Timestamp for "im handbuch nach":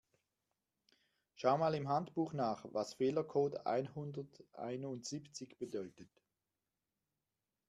1.75-2.65